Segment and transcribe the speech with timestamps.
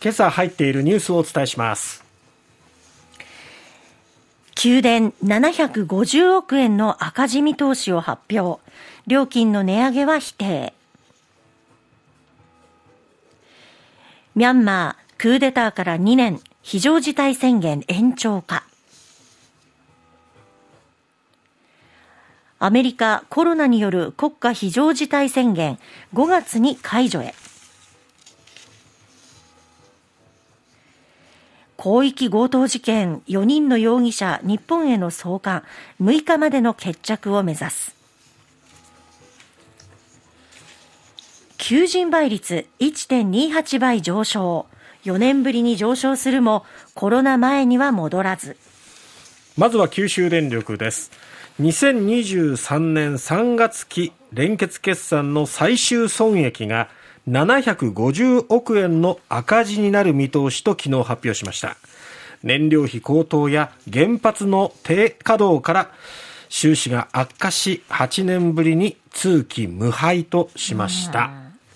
[0.00, 2.04] 今朝入っているニュースをお伝えします。
[4.64, 8.60] 宮殿750億円の赤字見通しを発表。
[9.08, 10.72] 料金の値上げは否定。
[14.36, 16.40] ミャンマークーデターから2年。
[16.62, 18.64] 非常事態宣言延長か。
[22.58, 25.78] アメリカコロナによる国家非常事態宣言。
[26.14, 27.34] 5月に解除へ。
[31.80, 35.62] 広域強盗事件4人の容疑者日本への送還
[36.02, 37.94] 6日までの決着を目指す。
[41.56, 44.66] 求人倍率1.28倍上昇。
[45.04, 48.56] 4年ぶりに上昇するもコロナ前には戻らず。
[49.56, 51.12] まずは九州電力です。
[51.60, 56.88] 2023年3月期連結決算の最終損益が
[57.28, 61.76] 750億円の赤字になる見通しと昨日発表しました。
[62.42, 65.90] 燃料費高騰や原発の低稼働から
[66.48, 71.30] 収支が悪化し8年ぶりに通期無敗としました、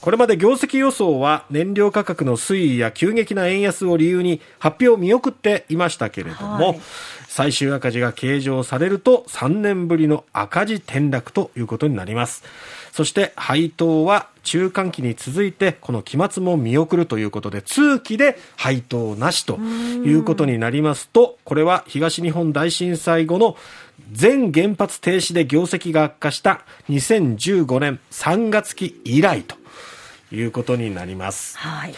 [0.00, 6.80] これまで業績予想は燃料価格の推移や急激な円安を理由に発表を見送っていましたけれども、はい、
[7.26, 12.44] 最終赤字が計上されると3年ぶりの赤字転落ということになります。
[12.92, 23.56] そして配当は中間期に続いてこの期末も見送るということで通期で配当なしということになりますとこれは東日本大震災後の
[24.10, 29.54] 全原発停止で業績が悪化した2015年3月期以来と
[30.32, 31.56] いうことになります。
[31.58, 31.94] はい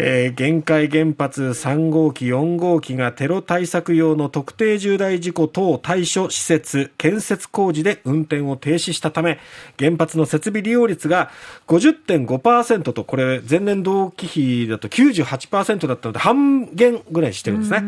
[0.00, 9.40] えー、限界原発3号機、4号機がテロ対策用の特定重大事故等対処施設建設工事で運転を停止したため、
[9.76, 11.32] 原発の設備利用率が
[11.66, 17.82] 50.5%と、これ前年同期比だと98%だったので半減ぐらいしてるんですね。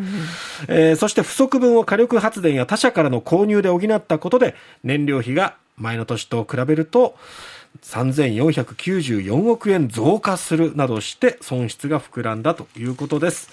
[0.67, 7.17] えー、そして不足分を火力発電や他社からの購入で補ったことで、燃料費が前の年と比べると、
[7.83, 13.49] 3494億円増加するなどして損失が膨らんだということです。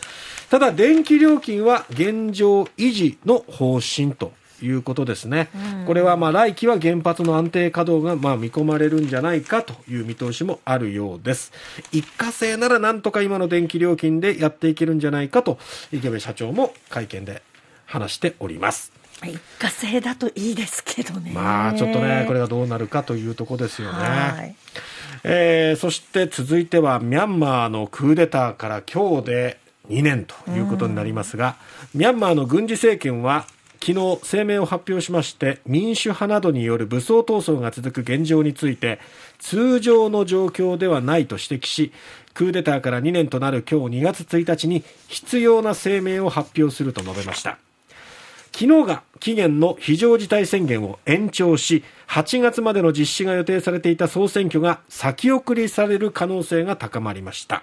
[0.49, 5.49] ただ、電気料金は現状維持の方針ということですね。
[5.85, 11.51] これはまあ来期は原発の安定稼働がまあ見込まれるんじゃないかという見通しもあるようです。
[11.91, 15.59] 一過性ならなんとか今の電気料金でやっていけるんじゃないかと
[15.91, 17.41] 池部社長も会見で
[17.85, 18.91] 話しております。
[19.25, 21.31] 一過性だといいですけどね。
[21.33, 23.99] まあちょっとねこれがどうなるかというところですよね。
[23.99, 24.55] はい
[25.23, 31.55] えー、そして続いてはミャンマーのクーデターから今日で2年ということになりますが、
[31.93, 33.47] ミャンマーの軍事政権は
[33.79, 38.99] 昨日声明を発表しまして民主派などによる武装闘争が続く現状について
[39.39, 41.93] 通常の状況ではないと指摘し
[42.33, 47.59] クーデターから2年となる今日2月1日に必要な声明を発表すると述べました
[48.59, 57.61] 昨日が期限の非常事態宣言を延長し8月までの実施が予定されていた総選挙が先送りされる可能性が高まりました。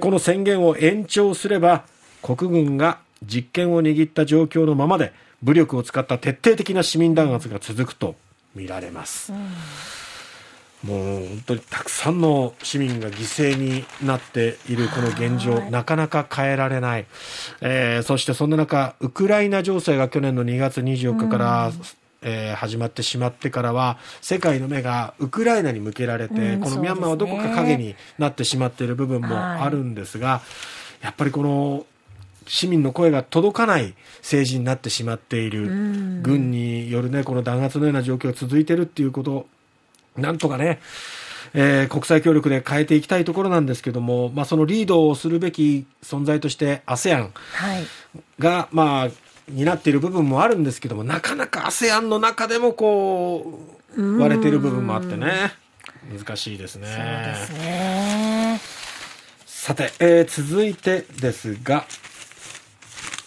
[0.00, 1.84] この宣言を延長すれば
[2.22, 5.12] 国軍が実権を握った状況のままで
[5.42, 8.14] 武力を使った徹底的な市民弾圧が続くと
[8.54, 9.50] 見られます、うん。
[10.86, 17.06] もう本当にたくさんの市民が犠牲になっているこの現状、なかなか変えられない、
[17.60, 21.74] えー、そしてそんな中、ウクライナ情勢が去年の2月24日から、うん。
[22.22, 30.40] えー、始まってしまってからは世界の目がウクライナに向けられて、うん、このミャンマーはどこか影になってしまっている部分もあるんですが、
[31.02, 31.86] やっぱりこの
[32.48, 39.46] 市民の声が届かない政治になってしまっている、うん、軍による、ね、この弾圧のような状況が続いているっていうこと
[40.16, 40.80] なんとかね、
[41.54, 47.32] えー、国際協力で変えていきたいところなんですけども、まあ、そのリードをするべき存在として ASEAN
[48.38, 49.08] が、はい、まあ、
[49.48, 53.60] 担っている部分もあるんですけども、なかなか ASEAN の中でもこ
[53.96, 55.52] う、割れている部分もあってね、
[56.12, 56.86] 難しいですね。
[56.86, 58.60] そうですね。
[59.46, 61.86] さて、えー、続いてですが、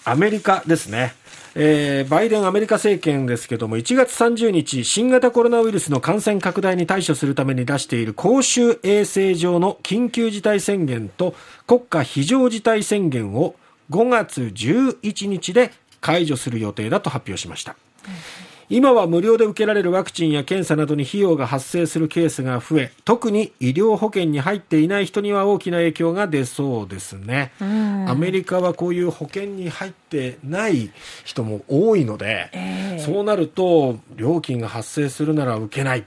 [0.05, 1.13] アメリカですね。
[1.55, 11.35] えー、バイデンアメリカ政権ですけども、1月30日、新型コロナウイルスの感染拡大に対処するために出している公衆衛生上の緊急事態宣言と
[11.67, 13.55] 国家非常事態宣言を
[13.89, 17.75] 5月11日で解除する予定だと発表しました。
[18.05, 30.91] うん今は無料で受けられるワクチンや検査などに費用が発生するケースが増え特に医療保険に入っていない人には大きな影響が出そうですね、アメリカはこういう保険に入ってない
[31.25, 36.03] 人も多いので、えー、そうなると料金が発生するなら受けないっ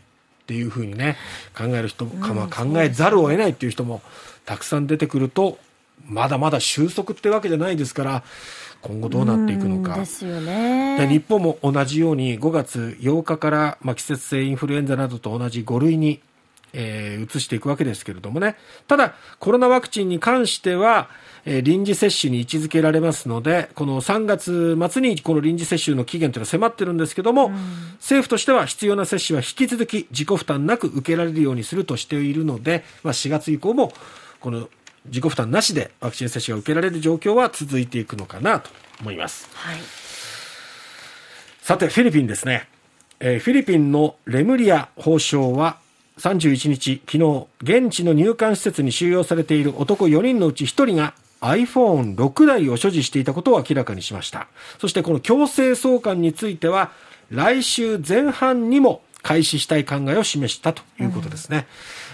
[0.47, 1.17] ていうふうにね
[1.57, 4.03] 考える人、まあ、考えざるを得ないっていう人も
[4.45, 5.59] たくさん出てくると
[6.07, 8.23] まだまだ収束ってわけじゃないですから
[8.83, 9.97] 今後どうなっていくのか。
[9.97, 10.99] ですよね。
[10.99, 16.21] で日本も同じように5月8日から、まあ、季節性インフルエンザなどと同じ5類に、
[16.73, 18.57] えー、移していくわけですけれどもね。
[18.89, 21.11] ただ、コロナワクチンに関しては、
[21.45, 27.53] えー、臨時接種に位置づけられますので、この3月末にこの臨時接種の期限というのは迫ってるんですけども、うん、
[27.99, 33.93] 政府としては必要な接種は引き続き自己負担なく受けられるようにするとしているので、まあ、4月以降も、
[34.41, 34.69] この
[35.07, 38.71] 自己負担なしでワクチン接種が受けられる状況は続いていくのかなと
[39.01, 39.49] 思います。
[39.55, 39.79] はい、
[41.61, 42.69] さて、フィリピンですね。
[43.21, 45.79] えー、フィリピンのレムリア法相は
[46.19, 54.49] 31日、昨日、現地の入管施設に収容されている男4人のうち1人が iPhone6 台を所持していたことを明らかにしました。
[54.79, 56.93] そしてこの強制送還については、
[57.31, 61.67] 来週前半にも開始したい考えを示したということですね。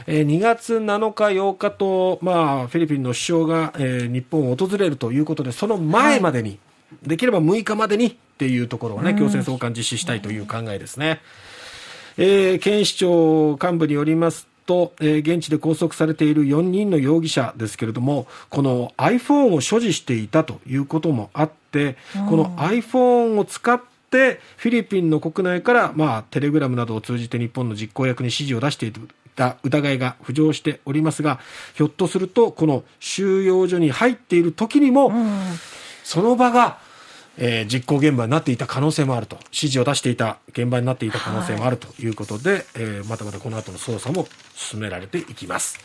[0.07, 6.57] うん、えー、2月7日、8日と、まあ、フィリピンの首相が、えー、日本を訪れるということで、その前までに、は
[7.07, 11.21] い、できれば6日までにっていうところをね、強制送還実施したいという考えですね。
[12.19, 21.97] うん、えー、警視庁幹部によりますと、えー、現地で拘束されている4人の容疑者ですけれども、この iPhone を所持していたということもあって、
[22.29, 28.93] この iPhone を使ってフィリピンの国内から、まあ、テレグラムなどを通じて日本の実行役に指示を出してい
[29.37, 31.39] た疑いが浮上しておりますが
[31.75, 35.41] ひょっとするとこの収容所に入っている時にも、うん、
[36.03, 36.79] その場が、
[37.37, 42.09] えー、実行現場になっていた可能性もあると指示を出していた現場になっていた可能性もあるとい。
[42.09, 45.79] うことで、はい、えー、またまたこの後の捜査も進められていきます。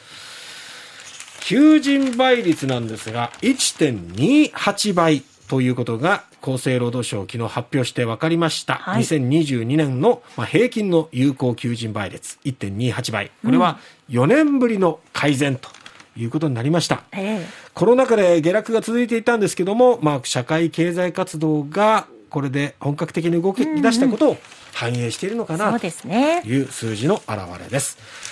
[1.41, 13.31] 求人倍率なんですが1.28倍ということが厚生労働省昨日発表して分かりました、はい、2022年の平均の有効求人倍率1.28倍。
[13.43, 13.79] これは
[14.09, 15.69] 4年ぶりの改善と
[16.15, 24.37] いうことになりました、えコロナ禍で下落が続いていたんですけども、まあ、社会経済活動がこれで本格的に動き出したことを
[24.73, 27.97] 反映しているのかなという数字の表れです。